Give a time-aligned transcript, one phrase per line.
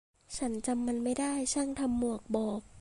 [0.37, 2.61] ฉันจำมันไม่ได้ ช่างทำหมวกบอก